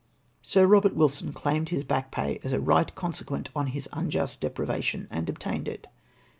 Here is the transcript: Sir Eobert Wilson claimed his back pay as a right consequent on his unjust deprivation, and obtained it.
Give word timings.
Sir 0.41 0.65
Eobert 0.67 0.95
Wilson 0.95 1.31
claimed 1.31 1.69
his 1.69 1.83
back 1.83 2.09
pay 2.09 2.39
as 2.43 2.53
a 2.53 2.59
right 2.59 2.95
consequent 2.95 3.51
on 3.55 3.67
his 3.67 3.87
unjust 3.93 4.41
deprivation, 4.41 5.07
and 5.11 5.29
obtained 5.29 5.67
it. 5.67 5.87